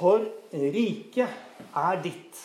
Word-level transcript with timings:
For 0.00 0.24
riket 0.56 1.28
er 1.76 1.98
ditt, 2.00 2.38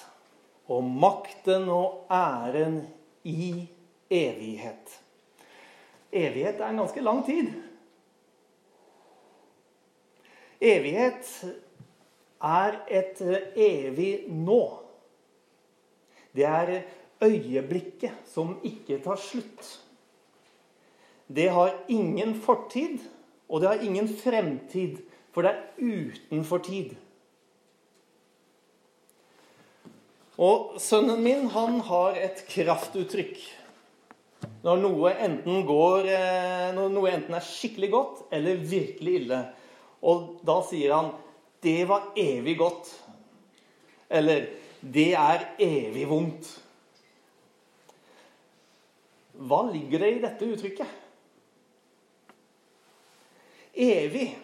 og 0.67 0.83
makten 0.83 1.69
og 1.71 2.09
æren 2.11 2.81
i 3.23 3.63
evighet. 4.12 4.91
Evighet 6.12 6.60
er 6.60 6.73
en 6.73 6.81
ganske 6.81 7.04
lang 7.05 7.21
tid. 7.23 7.54
Evighet 10.60 11.31
er 12.44 12.78
et 12.91 13.23
evig 13.56 14.26
nå. 14.28 14.62
Det 16.36 16.44
er 16.50 16.82
øyeblikket 17.24 18.28
som 18.28 18.58
ikke 18.68 19.00
tar 19.04 19.22
slutt. 19.22 19.72
Det 21.32 21.48
har 21.50 21.72
ingen 21.88 22.36
fortid, 22.36 23.00
og 23.48 23.62
det 23.62 23.70
har 23.70 23.88
ingen 23.88 24.12
fremtid, 24.12 25.00
for 25.32 25.42
det 25.42 25.56
er 25.56 25.64
utenfor 25.80 26.58
tid. 26.58 26.96
Og 30.35 30.75
sønnen 30.84 31.21
min, 31.23 31.48
han 31.53 31.80
har 31.88 32.17
et 32.20 32.41
kraftuttrykk. 32.49 33.38
Når 34.66 34.81
noe 34.81 35.12
enten 35.21 35.62
går 35.66 36.07
eh, 36.12 36.73
Når 36.76 36.89
noe 36.91 37.12
enten 37.13 37.38
er 37.38 37.45
skikkelig 37.45 37.89
godt 37.93 38.34
eller 38.35 38.59
virkelig 38.59 39.13
ille. 39.21 39.40
Og 40.05 40.41
da 40.45 40.59
sier 40.67 40.93
han 40.93 41.13
'Det 41.62 41.88
var 41.88 42.12
evig 42.17 42.57
godt'. 42.57 42.91
Eller 44.09 44.48
'Det 44.84 45.13
er 45.13 45.55
evig 45.59 46.05
vondt'. 46.07 46.59
Hva 49.34 49.71
ligger 49.71 49.99
det 49.99 50.12
i 50.15 50.21
dette 50.21 50.45
uttrykket? 50.45 50.88
Evig. 53.76 54.38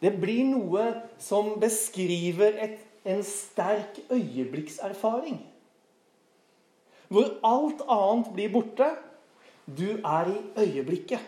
Det 0.00 0.20
blir 0.20 0.44
noe 0.44 0.86
som 1.18 1.60
beskriver 1.60 2.56
et 2.58 2.78
en 3.04 3.24
sterk 3.24 3.98
øyeblikkserfaring. 4.10 5.40
Hvor 7.08 7.28
alt 7.44 7.82
annet 7.88 8.32
blir 8.34 8.52
borte. 8.52 8.88
Du 9.66 9.98
er 10.04 10.30
i 10.30 10.38
øyeblikket. 10.58 11.20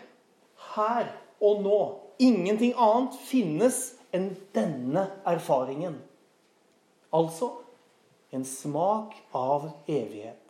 Her 0.75 1.11
og 1.41 1.61
nå. 1.63 1.79
Ingenting 2.19 2.73
annet 2.77 3.15
finnes 3.27 3.95
enn 4.15 4.31
denne 4.55 5.09
erfaringen. 5.27 5.99
Altså 7.13 7.51
en 8.35 8.45
smak 8.45 9.13
av 9.35 9.69
evighet. 9.87 10.41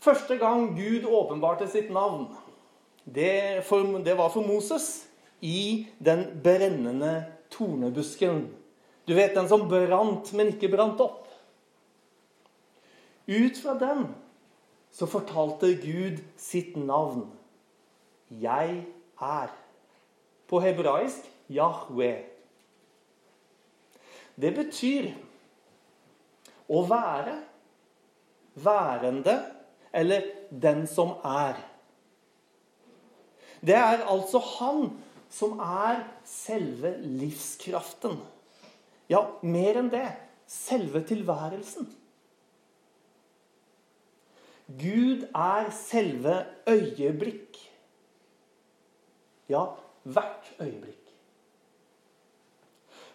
Første 0.00 0.36
gang 0.38 0.68
Gud 0.76 1.06
åpenbarte 1.08 1.66
sitt 1.68 1.88
navn, 1.90 2.28
det, 3.04 3.64
for, 3.66 3.98
det 4.02 4.14
var 4.18 4.30
for 4.34 4.46
Moses 4.46 5.06
i 5.42 5.86
den 5.98 6.26
brennende 6.42 7.35
tornebusken. 7.56 8.44
Du 9.06 9.14
vet 9.14 9.34
den 9.34 9.48
som 9.48 9.66
brant, 9.70 10.32
men 10.36 10.52
ikke 10.54 10.70
brant 10.72 11.00
opp. 11.02 11.24
Ut 13.26 13.58
fra 13.58 13.74
den 13.80 14.06
så 14.94 15.08
fortalte 15.10 15.74
Gud 15.82 16.22
sitt 16.40 16.76
navn. 16.78 17.26
Jeg 18.30 18.84
er. 19.20 19.52
På 20.46 20.60
hebraisk 20.62 21.26
Yahweh. 21.50 22.22
Det 24.36 24.52
betyr 24.54 25.10
å 26.70 26.82
være, 26.86 27.34
værende 28.62 29.36
eller 29.96 30.28
den 30.50 30.84
som 30.90 31.16
er. 31.24 31.58
Det 33.66 33.74
er 33.74 34.04
altså 34.06 34.38
han 34.58 34.90
som 35.32 35.60
er 35.60 36.02
selve 36.26 36.96
livskraften. 37.02 38.18
Ja, 39.10 39.22
mer 39.42 39.80
enn 39.80 39.90
det 39.92 40.06
selve 40.50 41.02
tilværelsen. 41.06 41.88
Gud 44.66 45.26
er 45.30 45.70
selve 45.70 46.40
øyeblikk. 46.66 47.58
Ja, 49.48 49.66
hvert 50.02 50.54
øyeblikk. 50.60 51.02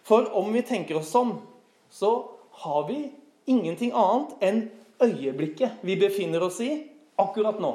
For 0.02 0.32
om 0.36 0.48
vi 0.54 0.62
tenker 0.66 0.96
oss 0.98 1.12
om, 1.14 1.36
så 1.92 2.12
har 2.64 2.86
vi 2.88 3.12
ingenting 3.46 3.92
annet 3.94 4.32
enn 4.44 4.62
øyeblikket 5.02 5.84
vi 5.84 5.96
befinner 6.00 6.44
oss 6.48 6.60
i 6.64 6.72
akkurat 7.20 7.60
nå. 7.60 7.72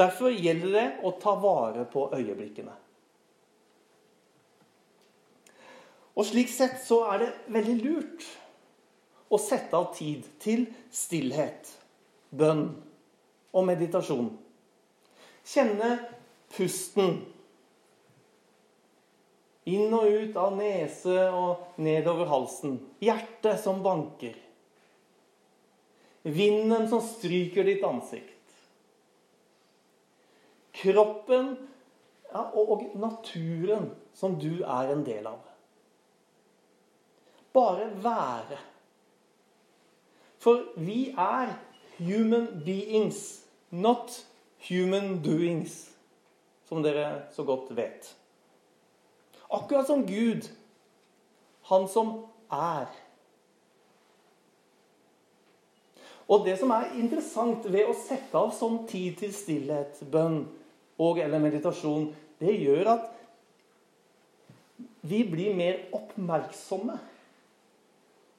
Derfor 0.00 0.32
gjelder 0.32 0.72
det 0.72 0.86
å 1.04 1.12
ta 1.20 1.34
vare 1.36 1.84
på 1.92 2.06
øyeblikkene. 2.16 2.72
Og 6.16 6.26
Slik 6.26 6.50
sett 6.52 6.80
så 6.84 7.02
er 7.12 7.22
det 7.22 7.28
veldig 7.52 7.74
lurt 7.80 8.24
å 9.30 9.38
sette 9.40 9.76
av 9.76 9.92
tid 9.96 10.24
til 10.42 10.64
stillhet, 10.92 11.68
bønn 12.34 12.64
og 13.54 13.66
meditasjon. 13.68 14.32
Kjenne 15.46 15.92
pusten 16.56 17.20
inn 19.70 19.94
og 19.94 20.08
ut 20.10 20.36
av 20.40 20.56
nese 20.58 21.28
og 21.30 21.80
nedover 21.80 22.28
halsen. 22.30 22.78
Hjertet 23.04 23.62
som 23.62 23.84
banker. 23.84 24.34
Vinden 26.26 26.88
som 26.90 27.00
stryker 27.04 27.64
ditt 27.68 27.84
ansikt 27.86 28.39
kroppen 30.72 31.54
ja, 32.32 32.42
og 32.54 32.84
naturen 32.94 33.90
som 34.14 34.38
du 34.40 34.62
er 34.62 34.92
en 34.92 35.04
del 35.06 35.26
av. 35.26 35.40
Bare 37.52 37.90
være. 38.02 38.58
For 40.40 40.62
vi 40.76 41.10
er 41.18 41.52
human 41.98 42.62
beings, 42.64 43.42
not 43.70 44.26
human 44.68 45.18
doings, 45.24 45.90
som 46.64 46.82
dere 46.82 47.26
så 47.34 47.44
godt 47.44 47.74
vet. 47.76 48.16
Akkurat 49.50 49.86
som 49.86 50.06
Gud, 50.06 50.46
han 51.68 51.88
som 51.88 52.12
er. 52.52 52.86
Og 56.30 56.46
det 56.46 56.58
som 56.58 56.70
er 56.70 56.92
interessant 56.94 57.66
ved 57.66 57.90
å 57.90 57.96
sette 57.98 58.38
av 58.38 58.52
sånn 58.54 58.84
tid 58.88 59.18
til 59.18 59.32
stillhet, 59.34 59.98
bønn, 60.12 60.44
og 61.00 61.20
eller 61.22 61.42
meditasjon, 61.42 62.10
det 62.40 62.56
gjør 62.60 62.92
at 62.94 63.08
vi 65.10 65.22
blir 65.24 65.56
mer 65.56 65.80
oppmerksomme. 65.96 66.98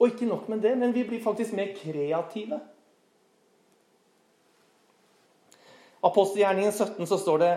Og 0.02 0.10
ikke 0.10 0.30
nok 0.30 0.48
med 0.50 0.62
det, 0.66 0.76
men 0.78 0.94
vi 0.94 1.04
blir 1.06 1.24
faktisk 1.24 1.54
mer 1.58 1.74
kreative. 1.78 2.60
Apostelgjerningen 6.02 6.74
17 6.74 7.10
så 7.10 7.18
står 7.22 7.42
det 7.42 7.52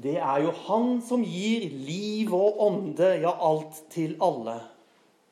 det 0.00 0.16
er 0.16 0.44
jo 0.46 0.52
Han 0.64 1.00
som 1.04 1.24
gir 1.26 1.66
liv 1.84 2.30
og 2.32 2.60
ånde, 2.64 3.18
ja, 3.20 3.34
alt 3.36 3.82
til 3.92 4.14
alle. 4.24 4.56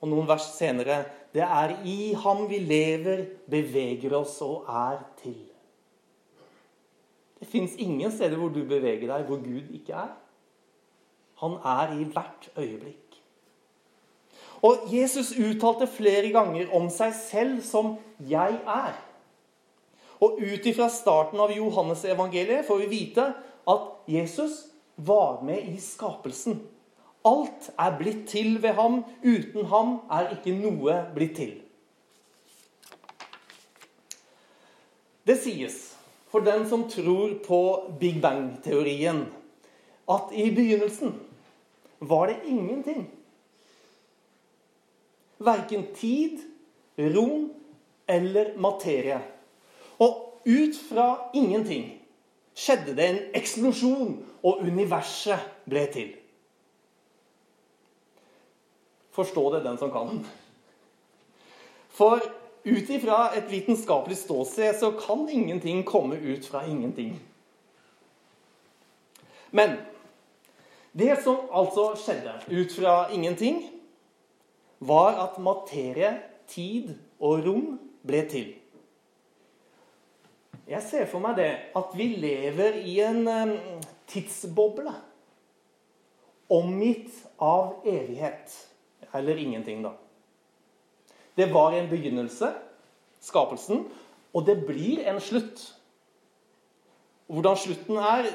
Og 0.03 0.11
noen 0.11 0.29
vers 0.29 0.51
senere 0.59 1.05
det 1.33 1.45
er 1.45 1.77
i 1.89 2.13
ham 2.17 2.47
vi 2.51 2.61
lever, 2.65 3.25
beveger 3.49 4.17
oss 4.19 4.37
og 4.45 4.69
er 4.69 5.01
til. 5.23 5.48
Det 7.39 7.49
fins 7.49 7.77
ingen 7.79 8.13
steder 8.13 8.37
hvor 8.37 8.51
du 8.53 8.65
beveger 8.67 9.07
deg 9.07 9.27
hvor 9.29 9.43
Gud 9.43 9.75
ikke 9.75 9.95
er. 9.95 10.15
Han 11.39 11.59
er 11.63 11.95
i 12.01 12.07
hvert 12.11 12.49
øyeblikk. 12.59 13.09
Og 14.63 14.89
Jesus 14.91 15.31
uttalte 15.39 15.87
flere 15.87 16.33
ganger 16.35 16.73
om 16.75 16.89
seg 16.91 17.13
selv 17.15 17.63
som 17.63 17.97
'jeg 18.19 18.59
er'. 18.67 19.05
Og 20.21 20.39
ut 20.43 20.67
ifra 20.67 20.89
starten 20.89 21.41
av 21.41 21.53
Johannes 21.55 22.05
evangeliet 22.05 22.67
får 22.67 22.79
vi 22.79 22.87
vite 22.87 23.35
at 23.69 23.81
Jesus 24.09 24.67
var 24.97 25.43
med 25.43 25.63
i 25.63 25.81
skapelsen. 25.81 26.63
Alt 27.25 27.71
er 27.79 27.99
blitt 27.99 28.29
til 28.29 28.63
ved 28.63 28.73
ham. 28.73 29.05
Uten 29.25 29.65
ham 29.65 30.01
er 30.11 30.31
ikke 30.35 30.59
noe 30.59 31.07
blitt 31.15 31.37
til. 31.37 31.63
Det 35.27 35.39
sies 35.39 35.88
for 36.29 36.45
den 36.45 36.67
som 36.69 36.89
tror 36.91 37.35
på 37.45 37.61
Big 38.01 38.21
Bang-teorien, 38.23 39.27
at 40.09 40.33
i 40.33 40.51
begynnelsen 40.55 41.15
var 41.99 42.27
det 42.27 42.37
ingenting. 42.47 43.07
Verken 45.39 45.87
tid, 45.95 46.41
rom 46.99 47.51
eller 48.07 48.57
materie. 48.59 49.21
Og 49.99 50.41
ut 50.47 50.77
fra 50.89 51.31
ingenting 51.35 51.91
skjedde 52.59 52.97
det 52.97 53.07
en 53.07 53.21
eksplosjon, 53.39 54.17
og 54.43 54.63
universet 54.67 55.43
ble 55.69 55.85
til. 55.93 56.11
Forstå 59.15 59.45
det, 59.55 59.65
den 59.67 59.79
som 59.79 59.91
kan. 59.95 60.21
For 61.99 62.23
ut 62.65 62.91
ifra 62.91 63.33
et 63.37 63.51
vitenskapelig 63.51 64.17
ståsted 64.23 64.77
så 64.81 64.93
kan 64.99 65.29
ingenting 65.29 65.85
komme 65.85 66.17
ut 66.17 66.47
fra 66.47 66.67
ingenting. 66.67 67.15
Men 69.51 69.77
Det 70.93 71.23
som 71.23 71.37
altså 71.55 71.93
skjedde 72.01 72.33
ut 72.49 72.73
fra 72.75 73.11
ingenting, 73.15 73.61
var 74.81 75.19
at 75.23 75.37
materie, 75.39 76.11
tid 76.49 76.95
og 77.21 77.45
rom 77.45 77.77
ble 78.07 78.23
til. 78.31 78.49
Jeg 80.69 80.83
ser 80.83 81.07
for 81.11 81.23
meg 81.23 81.37
det 81.39 81.51
at 81.77 81.93
vi 81.97 82.09
lever 82.19 82.81
i 82.83 82.97
en 83.05 83.29
tidsboble. 84.09 84.93
Omgitt 86.51 87.13
av 87.39 87.85
evighet. 87.87 88.57
Eller 89.15 89.39
ingenting, 89.39 89.85
da. 89.85 89.93
Det 91.39 91.47
var 91.55 91.77
en 91.77 91.87
begynnelse, 91.91 92.51
skapelsen, 93.23 93.85
og 94.35 94.47
det 94.47 94.57
blir 94.67 95.05
en 95.07 95.21
slutt. 95.23 95.63
Hvordan 97.29 97.57
slutten 97.57 98.01
er, 98.03 98.27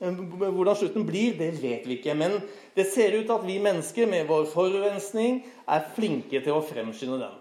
hvordan 0.00 0.76
slutten 0.76 1.06
blir, 1.06 1.38
det 1.38 1.62
vet 1.62 1.86
vi 1.86 1.98
ikke. 1.98 2.14
Men 2.18 2.40
det 2.74 2.88
ser 2.90 3.14
ut 3.14 3.26
til 3.28 3.36
at 3.36 3.46
vi 3.46 3.60
mennesker 3.62 4.10
med 4.10 4.26
vår 4.26 4.48
forurensning 4.50 5.44
er 5.68 5.86
flinke 5.94 6.42
til 6.42 6.56
å 6.56 6.64
fremskynde 6.64 7.20
den. 7.22 7.40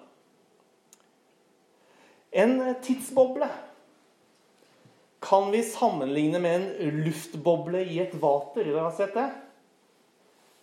En 2.34 2.58
tidsboble 2.82 3.50
kan 5.24 5.52
vi 5.54 5.64
sammenligne 5.64 6.40
med 6.42 6.56
en 6.84 7.02
luftboble 7.06 7.84
i 7.86 8.00
et 8.04 8.14
vater. 8.22 8.66
Dere 8.68 8.88
har 8.88 8.96
sett 8.98 9.14
det? 9.16 9.30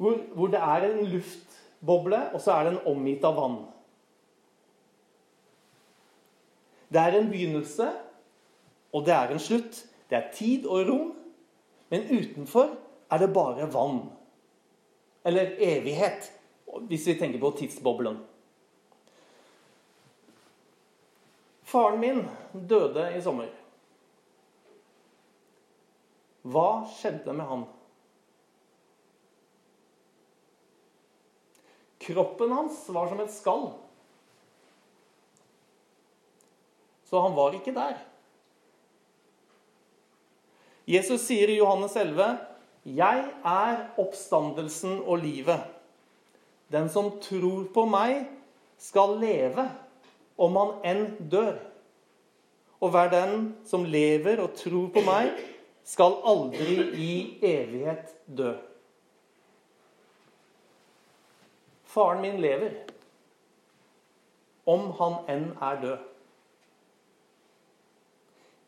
Hvor, 0.01 0.19
hvor, 0.35 0.51
det 0.53 0.61
er 0.61 0.87
en 0.89 1.05
luftboble, 1.13 2.21
og 2.35 2.41
så 2.41 2.57
er 2.57 2.71
den 2.71 2.81
omgitt 2.89 3.25
av 3.25 3.37
vann. 3.37 3.61
Det 6.91 7.01
er 7.01 7.17
en 7.19 7.31
begynnelse, 7.31 7.87
og 8.93 9.07
det 9.07 9.15
er 9.15 9.31
en 9.31 9.43
slutt. 9.43 9.85
Det 10.11 10.19
er 10.19 10.33
tid 10.35 10.67
og 10.67 10.89
rom, 10.89 11.13
men 11.91 12.09
utenfor 12.11 12.75
er 13.11 13.23
det 13.23 13.33
bare 13.35 13.69
vann. 13.73 14.03
Eller 15.25 15.55
evighet, 15.59 16.33
hvis 16.89 17.07
vi 17.07 17.15
tenker 17.19 17.41
på 17.41 17.53
tidsboblen. 17.59 18.19
Faren 21.71 22.01
min 22.01 22.25
døde 22.53 23.05
i 23.15 23.21
sommer. 23.23 23.51
Hva 26.51 26.71
skjedde 26.91 27.35
med 27.37 27.47
han? 27.47 27.63
Kroppen 32.01 32.53
hans 32.57 32.81
var 32.89 33.11
som 33.11 33.21
et 33.23 33.31
skall. 33.35 33.69
Så 37.11 37.21
han 37.21 37.35
var 37.35 37.57
ikke 37.59 37.75
der. 37.75 37.99
Jesus 40.87 41.25
sier 41.27 41.51
i 41.51 41.59
Johannes 41.59 41.97
11.: 41.99 42.39
Jeg 42.87 43.25
er 43.45 43.81
oppstandelsen 43.99 45.01
og 45.03 45.19
livet. 45.19 45.65
Den 46.71 46.87
som 46.89 47.17
tror 47.23 47.67
på 47.75 47.85
meg, 47.91 48.29
skal 48.79 49.19
leve 49.21 49.67
om 50.41 50.57
han 50.57 50.71
enn 50.87 51.03
dør. 51.31 51.59
Og 52.81 52.95
hver 52.95 53.11
den 53.13 53.35
som 53.69 53.85
lever 53.85 54.41
og 54.41 54.55
tror 54.57 54.89
på 54.95 55.03
meg, 55.05 55.35
skal 55.85 56.17
aldri 56.25 56.77
i 56.97 57.15
evighet 57.45 58.15
dø. 58.25 58.55
Faren 61.91 62.23
min 62.23 62.39
lever, 62.41 62.79
om 64.65 64.93
han 65.01 65.19
enn 65.29 65.51
er 65.59 65.83
død. 65.83 66.10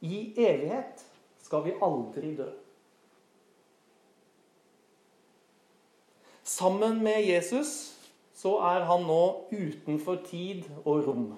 I 0.03 0.33
evighet 0.37 1.05
skal 1.43 1.65
vi 1.65 1.77
aldri 1.83 2.35
dø. 2.37 2.49
Sammen 6.43 6.99
med 7.05 7.23
Jesus 7.23 7.93
så 8.35 8.57
er 8.67 8.83
han 8.89 9.07
nå 9.07 9.23
utenfor 9.53 10.19
tid 10.27 10.67
og 10.83 11.07
rom. 11.07 11.29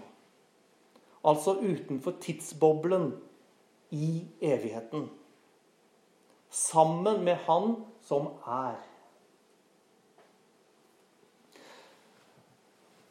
Altså 1.24 1.58
utenfor 1.60 2.16
tidsboblen 2.20 3.12
i 3.92 4.24
evigheten 4.40 5.10
sammen 6.54 7.24
med 7.24 7.34
Han 7.34 7.84
som 8.02 8.26
er. 8.46 8.76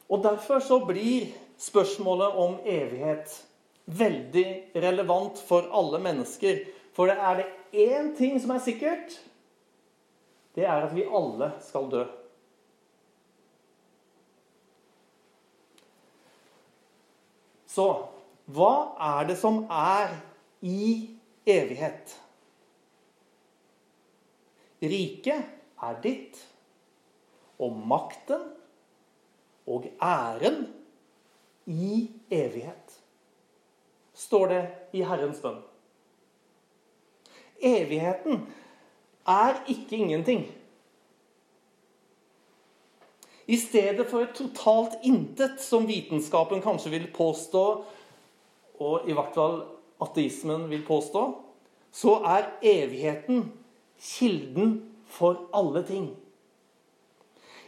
Og 0.10 0.24
Derfor 0.24 0.60
så 0.60 0.86
blir 0.86 1.26
spørsmålet 1.58 2.28
om 2.28 2.60
evighet 2.66 3.48
veldig 3.86 4.48
relevant 4.76 5.40
for 5.44 5.70
alle 5.76 6.00
mennesker. 6.04 6.64
For 6.96 7.10
det 7.10 7.18
er 7.18 7.42
det 7.42 7.48
én 7.86 8.12
ting 8.18 8.40
som 8.42 8.54
er 8.56 8.64
sikkert. 8.64 9.16
Det 10.54 10.66
er 10.66 10.86
at 10.86 10.94
vi 10.96 11.08
alle 11.08 11.52
skal 11.66 11.90
dø. 11.92 12.04
Så 17.74 17.88
hva 18.54 18.74
er 19.02 19.30
det 19.32 19.38
som 19.40 19.64
er 19.72 20.14
i 20.62 21.10
evighet? 21.50 22.12
Riket 24.84 25.48
er 25.84 26.00
ditt, 26.04 26.38
og 27.64 27.78
makten 27.88 28.42
og 29.70 29.88
æren 30.04 30.66
i 31.72 32.10
evighet, 32.34 32.98
står 34.24 34.50
det 34.52 34.64
i 34.96 35.04
Herrens 35.06 35.42
bønn. 35.44 35.62
Evigheten 37.64 38.44
er 39.28 39.60
ikke 39.72 40.00
ingenting. 40.00 40.48
I 43.48 43.58
stedet 43.60 44.08
for 44.08 44.24
et 44.24 44.36
totalt 44.36 44.96
intet, 45.04 45.60
som 45.60 45.88
vitenskapen 45.88 46.64
kanskje 46.64 46.94
vil 46.94 47.10
påstå, 47.16 47.64
og 48.80 49.08
i 49.08 49.16
hvert 49.16 49.36
fall 49.36 49.58
ateismen 50.04 50.70
vil 50.72 50.86
påstå, 50.88 51.24
så 51.94 52.16
er 52.26 52.50
evigheten 52.64 53.52
kilden 54.00 54.78
for 55.08 55.48
alle 55.54 55.84
ting. 55.88 56.08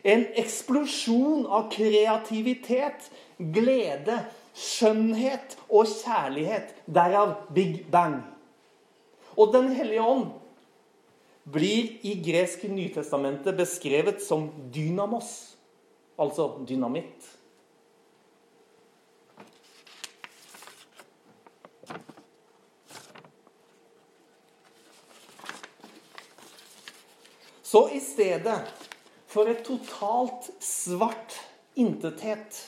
En 0.05 0.25
eksplosjon 0.37 1.45
av 1.49 1.69
kreativitet, 1.73 3.09
glede, 3.37 4.19
skjønnhet 4.55 5.57
og 5.69 5.85
kjærlighet. 5.91 6.73
Derav 6.87 7.35
Big 7.53 7.85
Bang. 7.91 8.21
Og 9.35 9.53
Den 9.53 9.71
hellige 9.75 10.01
ånd 10.01 10.29
blir 11.51 11.99
i 12.01 12.15
gresk 12.25 12.63
Nytestamentet 12.71 13.57
beskrevet 13.57 14.23
som 14.23 14.47
dynamos, 14.73 15.57
altså 16.17 16.55
dynamitt. 16.65 17.27
Så 27.65 27.89
i 27.91 27.99
stedet 27.99 28.61
for 29.27 29.51
et 29.51 29.65
totalt 29.67 30.47
svart 30.63 31.33
intethet 31.75 32.61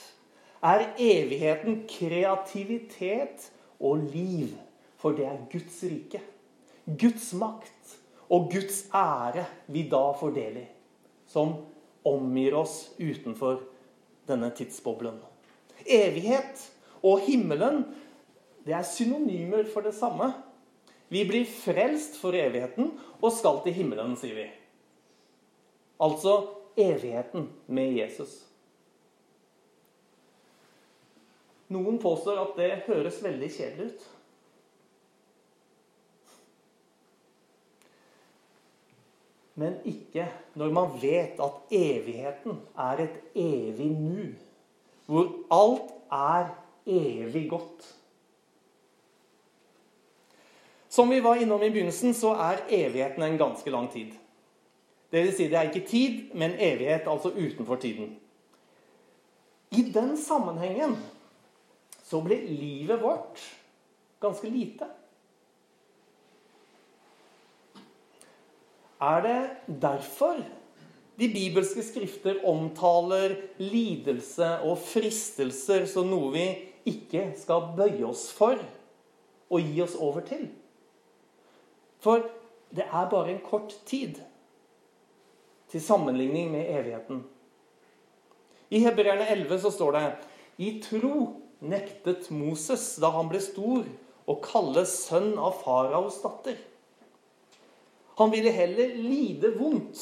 er 0.63 0.87
evigheten 0.97 1.83
kreativitet 1.89 3.51
og 3.79 4.07
liv. 4.13 4.55
For 4.97 5.13
det 5.17 5.27
er 5.29 5.45
Guds 5.51 5.83
rike. 5.85 6.21
Guds 6.87 7.33
makt 7.37 7.97
og 8.33 8.49
Guds 8.51 8.85
ære 8.95 9.45
vi 9.71 9.85
da 9.91 10.03
får 10.17 10.33
del 10.35 10.61
i. 10.63 10.65
Som 11.27 11.53
omgir 12.07 12.55
oss 12.57 12.93
utenfor 12.97 13.61
denne 14.27 14.49
tidsboblen. 14.55 15.19
Evighet 15.85 16.63
og 17.05 17.21
himmelen 17.27 17.83
det 18.67 18.75
er 18.75 18.83
synonymer 18.83 19.63
for 19.71 19.85
det 19.85 19.93
samme. 19.95 20.33
Vi 21.07 21.23
blir 21.23 21.47
frelst 21.47 22.17
for 22.19 22.35
evigheten 22.35 22.91
og 23.21 23.31
skal 23.31 23.61
til 23.63 23.77
himmelen, 23.77 24.17
sier 24.19 24.35
vi. 24.35 24.47
Altså 26.03 26.33
evigheten 26.75 27.47
med 27.71 27.95
Jesus. 28.01 28.46
Noen 31.73 31.97
påstår 31.99 32.39
at 32.39 32.53
det 32.59 32.83
høres 32.87 33.19
veldig 33.23 33.49
kjedelig 33.51 33.89
ut. 33.91 34.05
Men 39.57 39.79
ikke 39.89 40.27
når 40.55 40.73
man 40.73 40.93
vet 41.01 41.39
at 41.41 41.73
evigheten 41.73 42.59
er 42.77 43.01
et 43.07 43.17
evig 43.35 43.89
nu. 43.89 44.27
Hvor 45.07 45.31
alt 45.51 45.91
er 46.13 46.51
evig 46.85 47.49
godt. 47.49 47.87
Som 50.89 51.09
vi 51.09 51.23
var 51.23 51.41
innom 51.41 51.63
i 51.63 51.69
begynnelsen, 51.69 52.13
så 52.13 52.35
er 52.37 52.63
evigheten 52.69 53.23
en 53.23 53.37
ganske 53.37 53.69
lang 53.69 53.89
tid. 53.91 54.13
Det 55.11 55.23
vil 55.23 55.33
si, 55.35 55.49
det 55.49 55.57
er 55.57 55.69
ikke 55.71 55.87
tid, 55.87 56.33
men 56.33 56.55
evighet, 56.59 57.07
altså 57.07 57.29
utenfor 57.29 57.75
tiden. 57.75 58.19
I 59.71 59.81
den 59.93 60.17
sammenhengen 60.17 60.95
så 62.07 62.21
blir 62.23 62.47
livet 62.47 63.01
vårt 63.03 63.41
ganske 64.23 64.49
lite. 64.49 64.87
er 69.01 69.21
det 69.21 69.39
derfor 69.81 70.39
de 71.17 71.29
bibelske 71.33 71.83
skrifter 71.85 72.41
omtaler 72.45 73.35
lidelse 73.61 74.49
og 74.65 74.77
fristelser 74.81 75.87
som 75.89 76.09
noe 76.09 76.31
vi 76.33 76.45
ikke 76.87 77.31
skal 77.37 77.71
bøye 77.77 78.05
oss 78.05 78.27
for 78.33 78.59
og 79.47 79.63
gi 79.63 79.81
oss 79.81 79.95
over 79.97 80.25
til. 80.27 80.47
For 82.03 82.25
det 82.69 82.85
er 82.85 83.09
bare 83.09 83.33
en 83.33 83.41
kort 83.41 83.73
tid 83.89 84.19
til 85.71 85.83
sammenligning 85.83 86.51
med 86.53 86.69
evigheten. 86.69 87.23
I 88.69 88.83
Hebreerne 88.83 89.25
11 89.31 89.61
så 89.63 89.71
står 89.71 89.97
det 89.97 90.05
I 90.57 90.71
tro 90.83 91.46
nektet 91.63 92.29
Moses 92.33 92.95
da 93.01 93.11
han 93.15 93.29
ble 93.31 93.41
stor, 93.43 93.85
å 94.27 94.35
kalle 94.43 94.83
sønn 94.89 95.37
av 95.39 95.61
faraos 95.63 96.19
datter. 96.23 96.57
Han 98.17 98.33
ville 98.33 98.51
heller 98.51 98.95
lide 98.97 99.53
vondt 99.55 100.01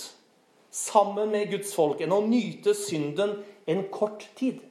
sammen 0.75 1.29
med 1.31 1.51
Guds 1.51 1.75
folk 1.75 2.01
enn 2.03 2.15
å 2.15 2.23
nyte 2.25 2.73
synden 2.77 3.37
en 3.69 3.83
kort 3.93 4.25
tid. 4.39 4.63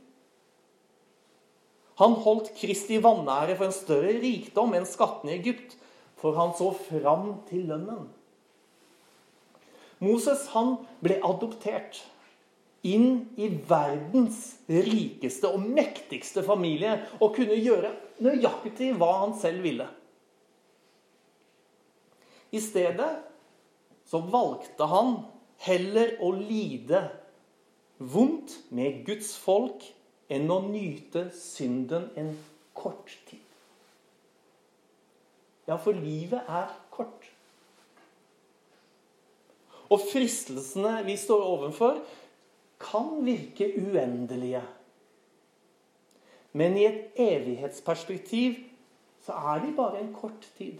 Han 2.00 2.16
holdt 2.24 2.50
Kristi 2.58 2.98
vanære 3.02 3.54
for 3.54 3.68
en 3.68 3.76
større 3.76 4.16
rikdom 4.22 4.74
enn 4.74 4.88
skattene 4.88 5.36
i 5.36 5.38
Egypt, 5.38 5.76
for 6.18 6.34
han 6.40 6.54
så 6.56 6.72
fram 6.88 7.34
til 7.48 7.68
lønnen. 7.70 8.08
Moses 10.02 10.48
han 10.52 10.74
ble 11.04 11.20
adoptert 11.24 12.00
inn 12.84 13.24
i 13.40 13.48
verdens 13.68 14.40
rikeste 14.68 15.48
og 15.48 15.64
mektigste 15.64 16.44
familie 16.44 16.98
og 17.18 17.34
kunne 17.36 17.56
gjøre 17.56 17.94
nøyaktig 18.24 18.92
hva 19.00 19.10
han 19.24 19.36
selv 19.40 19.64
ville. 19.64 19.86
I 22.54 22.60
stedet 22.62 23.10
så 24.06 24.20
valgte 24.30 24.86
han 24.90 25.16
heller 25.64 26.14
å 26.22 26.30
lide 26.36 27.06
vondt 27.98 28.58
med 28.74 29.02
Guds 29.06 29.32
folk 29.40 29.86
enn 30.32 30.50
å 30.52 30.60
nyte 30.66 31.28
synden 31.36 32.10
en 32.20 32.34
kort 32.76 33.10
tid. 33.30 33.40
Ja, 35.64 35.78
for 35.80 35.96
livet 35.96 36.44
er 36.44 36.72
kort. 36.92 37.30
Og 39.92 40.02
fristelsene 40.10 40.98
vi 41.06 41.16
står 41.20 41.44
overfor, 41.44 42.00
kan 42.80 43.24
virke 43.24 43.70
uendelige. 43.80 44.62
Men 46.52 46.76
i 46.78 46.86
et 46.86 47.18
evighetsperspektiv 47.18 48.60
så 49.24 49.32
er 49.32 49.64
de 49.64 49.72
bare 49.76 50.00
en 50.00 50.12
kort 50.14 50.46
tid. 50.58 50.78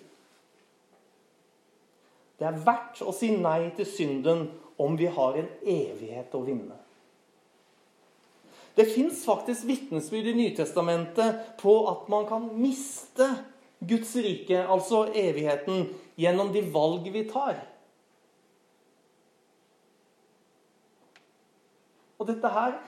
Det 2.38 2.46
er 2.46 2.62
verdt 2.66 3.02
å 3.02 3.14
si 3.14 3.30
nei 3.34 3.70
til 3.76 3.88
synden 3.88 4.48
om 4.78 4.98
vi 4.98 5.06
har 5.06 5.38
en 5.38 5.50
evighet 5.62 6.34
å 6.34 6.42
vinne. 6.46 6.76
Det 8.74 8.88
fins 8.90 9.22
faktisk 9.26 9.68
vitnesbyrd 9.68 10.32
i 10.32 10.38
Nytestamentet 10.38 11.58
på 11.60 11.76
at 11.90 12.08
man 12.10 12.26
kan 12.26 12.48
miste 12.58 13.28
Guds 13.84 14.16
rike, 14.18 14.64
altså 14.66 15.04
evigheten, 15.14 15.86
gjennom 16.18 16.50
de 16.54 16.62
valg 16.74 17.06
vi 17.14 17.22
tar. 17.30 17.60
Og 22.24 22.30
dette 22.30 22.48
her 22.48 22.78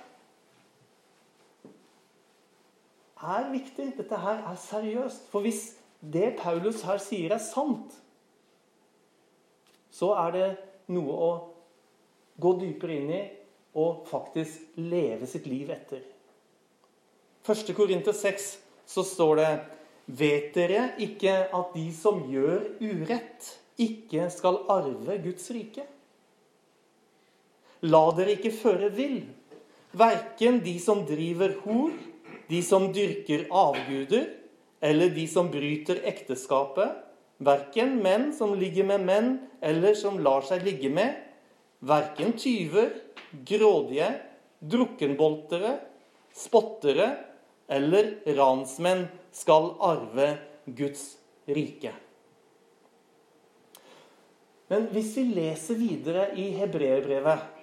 er 3.20 3.50
viktig. 3.52 3.90
Dette 3.98 4.16
her 4.16 4.38
er 4.48 4.54
seriøst. 4.56 5.26
For 5.28 5.44
hvis 5.44 5.74
det 6.00 6.38
Paulus 6.38 6.80
her 6.88 6.96
sier, 7.04 7.34
er 7.36 7.42
sant, 7.44 7.92
så 9.92 10.14
er 10.22 10.32
det 10.32 10.46
noe 10.92 11.18
å 11.26 11.28
gå 12.40 12.52
dypere 12.62 12.96
inn 12.96 13.12
i 13.12 13.20
og 13.76 14.06
faktisk 14.08 14.78
leve 14.80 15.28
sitt 15.28 15.44
liv 15.52 15.68
etter. 15.74 16.00
1. 17.44 17.74
Korinter 17.76 18.16
6 18.16 18.46
så 18.88 19.04
står 19.04 19.34
det 19.42 19.50
Vet 20.16 20.48
dere 20.54 20.86
ikke 21.02 21.34
at 21.58 21.76
de 21.76 21.84
som 21.92 22.22
gjør 22.30 22.70
urett, 22.80 23.52
ikke 23.76 24.30
skal 24.32 24.62
arve 24.72 25.18
Guds 25.20 25.50
rike? 25.52 25.84
La 27.84 28.04
dere 28.16 28.36
ikke 28.36 28.54
føre 28.54 28.88
vill, 28.94 29.20
verken 29.96 30.62
de 30.64 30.78
som 30.80 31.04
driver 31.08 31.58
hor, 31.64 31.92
de 32.48 32.62
som 32.62 32.88
dyrker 32.94 33.46
avguder, 33.50 34.30
eller 34.80 35.10
de 35.12 35.26
som 35.28 35.50
bryter 35.52 36.00
ekteskapet, 36.08 37.02
verken 37.44 37.98
menn 38.04 38.30
som 38.36 38.54
ligger 38.56 38.86
med 38.88 39.04
menn, 39.04 39.30
eller 39.60 39.96
som 39.98 40.20
lar 40.24 40.46
seg 40.46 40.64
ligge 40.64 40.88
med, 40.92 41.16
verken 41.84 42.32
tyver, 42.38 42.94
grådige, 43.44 44.08
drukkenboltere, 44.64 45.76
spottere 46.36 47.10
eller 47.68 48.14
ransmenn 48.36 49.06
skal 49.34 49.74
arve 49.84 50.32
Guds 50.64 51.16
rike. 51.46 51.92
Men 54.70 54.88
hvis 54.90 55.12
vi 55.18 55.26
leser 55.30 55.78
videre 55.78 56.30
i 56.38 56.48
hebreerbrevet, 56.56 57.55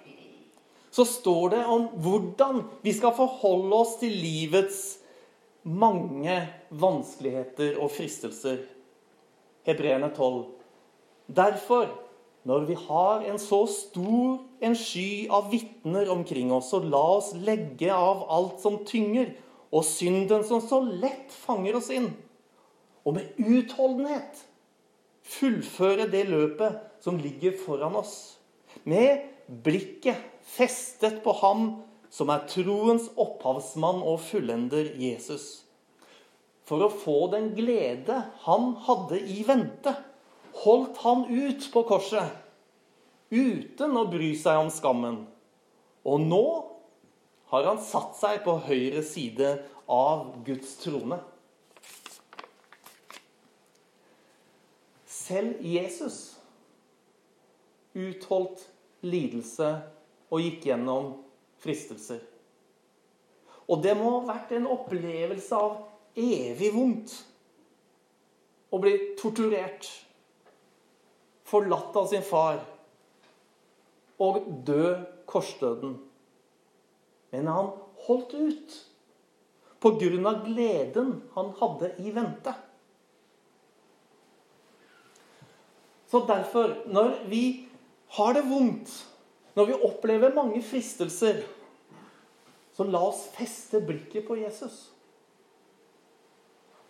så 0.94 1.02
står 1.08 1.56
det 1.56 1.62
om 1.66 1.88
hvordan 2.04 2.62
vi 2.84 2.92
skal 2.94 3.16
forholde 3.16 3.74
oss 3.82 3.96
til 3.98 4.14
livets 4.14 4.82
mange 5.64 6.36
vanskeligheter 6.70 7.80
og 7.82 7.90
fristelser. 7.96 8.60
Hebreerne 9.66 10.12
12. 10.14 10.44
Derfor, 11.34 11.88
når 12.44 12.68
vi 12.68 12.76
har 12.78 13.24
en 13.26 13.40
så 13.42 13.64
stor 13.66 14.38
en 14.62 14.76
sky 14.78 15.26
av 15.32 15.50
vitner 15.50 16.12
omkring 16.12 16.52
oss, 16.54 16.70
så 16.70 16.82
la 16.84 17.02
oss 17.16 17.32
legge 17.34 17.90
av 17.90 18.26
alt 18.30 18.60
som 18.62 18.82
tynger, 18.86 19.32
og 19.74 19.82
synden 19.88 20.44
som 20.46 20.62
så 20.62 20.78
lett 20.84 21.32
fanger 21.34 21.80
oss 21.80 21.90
inn. 21.90 22.12
Og 23.02 23.16
med 23.16 23.40
utholdenhet 23.42 24.44
fullføre 25.26 26.06
det 26.12 26.28
løpet 26.28 27.02
som 27.02 27.18
ligger 27.18 27.56
foran 27.64 27.96
oss. 27.98 28.36
Med 28.84 29.33
blikket 29.46 30.20
festet 30.44 31.22
på 31.24 31.34
ham 31.40 31.66
som 32.14 32.30
er 32.30 32.46
troens 32.50 33.08
opphavsmann 33.18 34.02
og 34.06 34.20
fullender 34.22 34.92
Jesus. 35.00 35.64
For 36.64 36.86
å 36.86 36.92
få 36.92 37.16
den 37.32 37.50
glede 37.56 38.20
han 38.46 38.72
hadde 38.86 39.18
i 39.20 39.42
vente, 39.46 39.92
holdt 40.64 41.00
han 41.02 41.26
ut 41.28 41.66
på 41.72 41.82
korset 41.88 42.40
uten 43.34 43.96
å 43.98 44.06
bry 44.08 44.30
seg 44.38 44.62
om 44.62 44.70
skammen. 44.72 45.24
Og 46.06 46.22
nå 46.22 46.44
har 47.50 47.68
han 47.68 47.80
satt 47.82 48.14
seg 48.18 48.44
på 48.46 48.56
høyre 48.68 49.02
side 49.06 49.56
av 49.90 50.30
Guds 50.46 50.76
trone. 50.80 51.18
Selv 55.08 55.60
Jesus 55.64 56.36
utholdt 57.94 58.64
lidelse 59.04 59.70
og 60.30 60.42
gikk 60.42 60.68
gjennom 60.70 61.12
fristelser. 61.62 62.22
Og 63.68 63.80
det 63.84 63.94
må 63.96 64.10
ha 64.18 64.24
vært 64.34 64.52
en 64.56 64.68
opplevelse 64.68 65.56
av 65.56 65.78
evig 66.20 66.70
vondt 66.74 67.14
å 68.74 68.80
bli 68.82 68.94
torturert, 69.20 69.86
forlatt 71.44 71.96
av 71.96 72.08
sin 72.10 72.24
far 72.26 72.60
og 74.24 74.42
dø 74.66 74.96
korsdøden. 75.30 75.96
Men 77.34 77.48
han 77.50 77.72
holdt 78.06 78.34
ut 78.34 78.76
på 79.84 79.94
grunn 80.00 80.28
av 80.28 80.44
gleden 80.46 81.16
han 81.34 81.50
hadde 81.60 81.92
i 82.00 82.12
vente. 82.14 82.54
Så 86.10 86.20
derfor, 86.28 86.76
når 86.86 87.24
vi 87.26 87.44
har 88.14 88.34
det 88.36 88.44
vondt, 88.46 88.90
når 89.54 89.70
vi 89.70 89.82
opplever 89.86 90.34
mange 90.34 90.62
fristelser, 90.62 91.42
så 92.74 92.86
la 92.86 93.00
oss 93.08 93.22
feste 93.34 93.80
blikket 93.82 94.26
på 94.26 94.36
Jesus. 94.40 94.88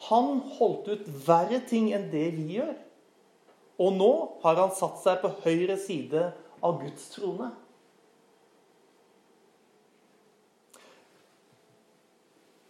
Han 0.09 0.41
holdt 0.59 0.89
ut 0.89 1.11
verre 1.27 1.61
ting 1.69 1.91
enn 1.97 2.11
det 2.13 2.27
vi 2.37 2.59
gjør. 2.59 2.75
Og 3.81 3.97
nå 3.97 4.11
har 4.45 4.61
han 4.61 4.73
satt 4.77 5.01
seg 5.03 5.21
på 5.23 5.33
høyre 5.45 5.77
side 5.81 6.29
av 6.65 6.81
Guds 6.83 7.09
trone. 7.15 7.51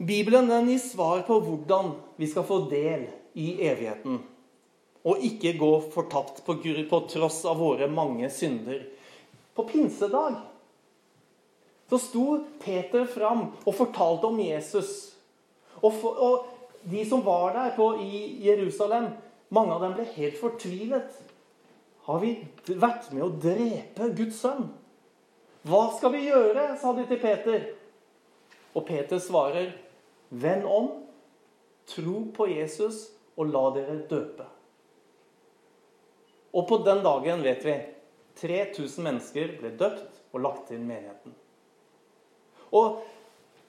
Bibelen 0.04 0.50
den 0.50 0.70
gir 0.72 0.82
svar 0.82 1.22
på 1.26 1.38
hvordan 1.42 1.94
vi 2.20 2.28
skal 2.30 2.46
få 2.46 2.64
del 2.70 3.06
i 3.38 3.54
evigheten. 3.66 4.22
Og 5.04 5.20
ikke 5.26 5.56
gå 5.60 5.70
fortapt 5.92 6.42
på, 6.46 6.56
på 6.90 7.00
tross 7.12 7.42
av 7.44 7.60
våre 7.60 7.88
mange 7.92 8.30
synder. 8.32 8.86
På 9.54 9.66
pinsedag 9.68 10.40
så 11.88 11.98
sto 12.00 12.38
Peter 12.62 13.04
fram 13.06 13.50
og 13.64 13.74
fortalte 13.76 14.26
om 14.26 14.40
Jesus. 14.40 15.12
Og, 15.82 15.92
for, 15.92 16.16
og 16.16 16.88
de 16.90 17.04
som 17.08 17.22
var 17.24 17.52
der 17.54 17.74
på, 17.76 17.90
i 18.00 18.40
Jerusalem, 18.46 19.10
mange 19.54 19.76
av 19.76 19.84
dem 19.84 19.94
ble 19.98 20.08
helt 20.16 20.40
fortvilet. 20.40 21.20
har 22.04 22.18
vi 22.20 22.34
vært 22.66 23.12
med 23.12 23.22
å 23.24 23.32
drepe 23.40 24.10
Guds 24.16 24.42
sønn. 24.42 24.66
Hva 25.64 25.86
skal 25.96 26.12
vi 26.12 26.26
gjøre? 26.26 26.74
sa 26.80 26.92
de 26.92 27.06
til 27.08 27.20
Peter. 27.20 27.62
Og 28.74 28.84
Peter 28.84 29.18
svarer, 29.18 29.70
Vend 30.28 30.66
om, 30.66 30.90
tro 31.86 32.24
på 32.34 32.48
Jesus 32.50 33.06
og 33.38 33.52
la 33.54 33.62
dere 33.76 34.00
døpe. 34.10 34.48
Og 36.54 36.68
på 36.68 36.78
den 36.86 37.02
dagen, 37.02 37.42
vet 37.42 37.64
vi, 37.66 37.74
3000 38.38 39.04
mennesker 39.04 39.56
ble 39.58 39.72
døpt 39.78 40.22
og 40.34 40.42
lagt 40.42 40.68
til 40.70 40.82
menigheten. 40.82 41.34
Og 42.74 43.02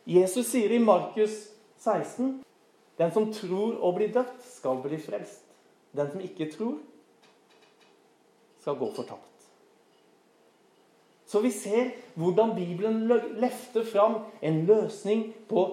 Jesus 0.05 0.51
sier 0.51 0.73
i 0.73 0.81
Markus 0.81 1.33
16 1.81 2.41
den 2.97 3.11
som 3.11 3.31
tror 3.33 3.75
og 3.83 3.97
blir 3.97 4.11
døpt, 4.13 4.43
skal 4.47 4.79
bli 4.83 4.99
frelst. 5.01 5.43
Den 5.95 6.11
som 6.11 6.21
ikke 6.23 6.47
tror, 6.51 6.77
skal 8.61 8.77
gå 8.79 8.87
fortapt. 8.95 9.49
Så 11.25 11.41
vi 11.43 11.51
ser 11.51 11.91
hvordan 12.15 12.53
Bibelen 12.55 13.07
løfter 13.41 13.83
fram 13.83 14.21
en 14.41 14.61
løsning 14.65 15.33
på 15.49 15.65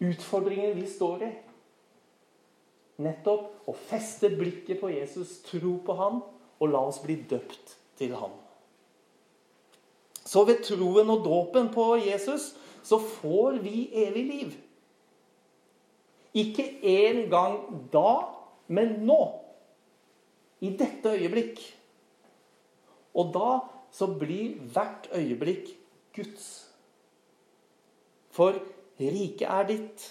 utfordringen 0.00 0.76
vi 0.76 0.86
står 0.90 1.24
i. 1.24 1.30
Nettopp 3.00 3.68
å 3.68 3.74
feste 3.88 4.30
blikket 4.34 4.80
på 4.82 4.90
Jesus, 4.92 5.38
tro 5.46 5.78
på 5.84 5.96
ham, 5.96 6.20
og 6.60 6.72
la 6.72 6.82
oss 6.90 7.00
bli 7.02 7.16
døpt 7.30 7.76
til 8.00 8.14
ham. 8.20 8.34
Så 10.20 10.44
ved 10.46 10.62
troen 10.66 11.08
og 11.10 11.24
dåpen 11.24 11.70
på 11.72 11.94
Jesus 12.04 12.52
så 12.86 13.00
får 13.00 13.60
vi 13.64 13.88
evig 14.04 14.24
liv. 14.28 14.52
Ikke 16.36 16.66
en 16.86 17.24
gang 17.32 17.56
da, 17.92 18.20
men 18.70 19.00
nå. 19.08 19.20
I 20.60 20.74
dette 20.76 21.16
øyeblikk. 21.16 21.60
Og 23.16 23.32
da 23.34 23.52
så 23.90 24.06
blir 24.20 24.60
hvert 24.70 25.08
øyeblikk 25.16 25.72
Guds. 26.14 26.46
For 28.30 28.60
riket 29.00 29.48
er 29.48 29.66
ditt, 29.66 30.04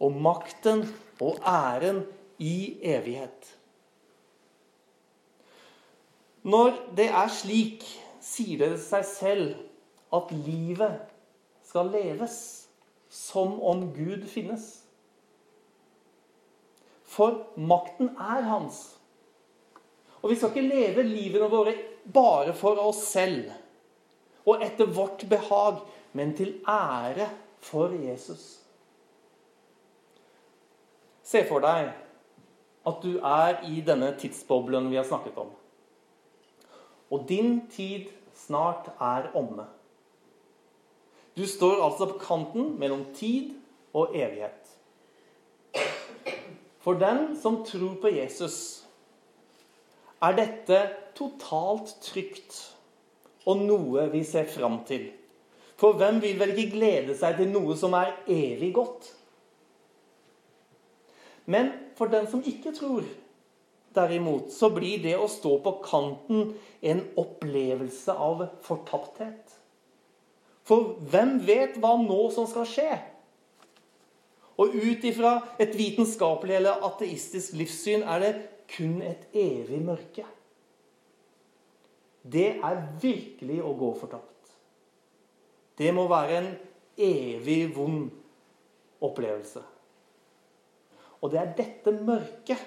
og 0.00 0.14
makten 0.22 0.86
og 1.20 1.42
æren 1.42 2.04
i 2.38 2.78
evighet. 2.82 3.54
Når 6.42 6.76
det 6.96 7.08
er 7.10 7.30
slik, 7.32 7.84
sier 8.22 8.62
det 8.62 8.80
seg 8.82 9.06
selv 9.08 10.14
at 10.14 10.30
livet 10.32 11.00
skal 11.66 11.90
leves 11.92 12.36
som 13.12 13.58
om 13.60 13.88
Gud 13.96 14.24
finnes. 14.30 14.70
For 17.08 17.42
makten 17.56 18.14
er 18.16 18.46
hans. 18.46 18.80
Og 20.22 20.30
vi 20.30 20.36
skal 20.38 20.52
ikke 20.52 20.68
leve 20.68 21.04
livene 21.06 21.48
våre 21.50 21.74
bare 22.04 22.54
for 22.56 22.80
oss 22.82 23.02
selv 23.12 23.50
og 24.48 24.62
etter 24.64 24.88
vårt 24.88 25.26
behag, 25.28 25.82
men 26.16 26.32
til 26.36 26.54
ære 26.64 27.26
for 27.60 27.92
Jesus. 27.92 28.62
Se 31.22 31.42
for 31.44 31.60
deg 31.60 31.90
at 32.88 33.02
du 33.04 33.18
er 33.18 33.60
i 33.68 33.82
denne 33.84 34.12
tidsboblen 34.18 34.88
vi 34.90 34.98
har 34.98 35.06
snakket 35.06 35.36
om. 35.40 35.50
Og 37.10 37.24
din 37.28 37.60
tid 37.72 38.08
snart 38.36 38.90
er 39.00 39.30
omme. 39.36 39.66
Du 41.36 41.46
står 41.46 41.84
altså 41.84 42.08
på 42.10 42.18
kanten 42.18 42.74
mellom 42.80 43.04
tid 43.14 43.54
og 43.94 44.16
evighet. 44.16 44.74
For 46.82 46.98
den 46.98 47.36
som 47.40 47.62
tror 47.66 47.98
på 48.00 48.10
Jesus, 48.10 48.84
er 50.22 50.34
dette 50.34 50.80
totalt 51.14 51.94
trygt 52.02 52.56
og 53.48 53.62
noe 53.62 54.08
vi 54.12 54.24
ser 54.26 54.48
fram 54.50 54.80
til. 54.88 55.08
For 55.78 55.94
hvem 55.98 56.18
vil 56.22 56.38
vel 56.40 56.54
ikke 56.54 56.74
glede 56.74 57.14
seg 57.18 57.38
til 57.38 57.52
noe 57.52 57.76
som 57.78 57.94
er 57.94 58.16
evig 58.26 58.72
godt? 58.74 59.12
Men 61.48 61.70
for 61.98 62.10
den 62.12 62.28
som 62.30 62.44
ikke 62.46 62.72
tror, 62.76 63.06
derimot, 63.94 64.52
så 64.54 64.70
blir 64.70 65.02
det 65.02 65.16
å 65.18 65.28
stå 65.30 65.56
på 65.64 65.74
kanten 65.82 66.52
en 66.86 67.02
opplevelse 67.18 68.14
av 68.14 68.44
fortapthet. 68.66 69.56
For 70.68 70.98
hvem 71.10 71.38
vet 71.48 71.78
hva 71.80 71.94
nå 72.00 72.20
som 72.34 72.46
skal 72.48 72.68
skje? 72.68 72.90
Og 74.58 74.74
ut 74.74 75.04
ifra 75.06 75.38
et 75.62 75.74
vitenskapelig 75.78 76.58
eller 76.58 76.82
ateistisk 76.86 77.54
livssyn 77.58 78.02
er 78.02 78.24
det 78.24 78.32
kun 78.68 78.98
et 79.06 79.30
evig 79.32 79.80
mørke. 79.80 80.26
Det 82.28 82.58
er 82.58 82.82
virkelig 83.00 83.62
å 83.64 83.72
gå 83.78 83.92
fortapt. 83.96 84.34
Det 85.78 85.92
må 85.94 86.08
være 86.10 86.40
en 86.42 86.50
evig 86.98 87.60
vond 87.76 88.10
opplevelse. 89.00 89.62
Og 91.22 91.32
det 91.32 91.40
er 91.40 91.54
dette 91.58 91.92
mørket 91.92 92.66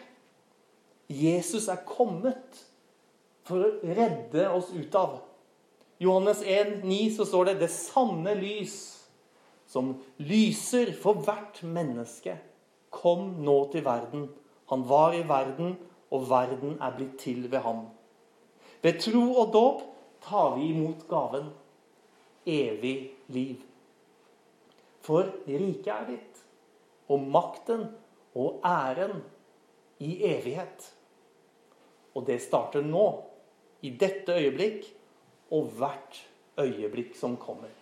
Jesus 1.12 1.68
er 1.72 1.84
kommet 1.88 2.62
for 3.48 3.64
å 3.66 3.72
redde 3.84 4.46
oss 4.52 4.70
ut 4.72 4.96
av. 4.96 5.20
Johannes 6.02 6.42
1, 6.42 6.82
9 6.88 7.00
så 7.18 7.26
står 7.28 7.46
det 7.46 7.60
'det 7.60 7.70
sanne 7.70 8.34
lys' 8.40 9.02
som 9.72 9.94
lyser 10.18 10.92
for 11.00 11.22
hvert 11.24 11.62
menneske, 11.64 12.36
kom 12.90 13.38
nå 13.40 13.72
til 13.72 13.86
verden. 13.86 14.30
Han 14.68 14.84
var 14.90 15.14
i 15.16 15.24
verden, 15.28 15.78
og 16.12 16.30
verden 16.30 16.78
er 16.82 16.96
blitt 16.98 17.18
til 17.20 17.52
ved 17.52 17.60
ham. 17.60 17.86
Ved 18.82 19.00
tro 19.00 19.24
og 19.32 19.54
dåp 19.54 19.82
tar 20.26 20.56
vi 20.58 20.74
imot 20.74 21.08
gaven 21.08 21.48
evig 22.46 23.12
liv. 23.28 23.62
For 25.02 25.32
riket 25.48 25.88
er 25.88 26.06
ditt, 26.10 26.44
og 27.08 27.24
makten 27.32 27.88
og 28.36 28.62
æren 28.66 29.24
i 30.00 30.16
evighet. 30.26 30.88
Og 32.16 32.26
det 32.28 32.42
starter 32.42 32.84
nå, 32.86 33.06
i 33.82 33.90
dette 33.98 34.34
øyeblikk, 34.38 34.86
og 35.52 35.72
hvert 35.78 36.20
øyeblikk 36.60 37.16
som 37.18 37.38
kommer. 37.38 37.81